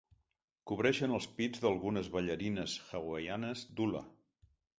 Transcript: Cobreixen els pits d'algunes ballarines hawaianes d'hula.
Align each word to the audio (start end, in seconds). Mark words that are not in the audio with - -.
Cobreixen 0.69 1.13
els 1.17 1.27
pits 1.41 1.61
d'algunes 1.65 2.09
ballarines 2.15 2.75
hawaianes 3.01 3.63
d'hula. 3.79 4.05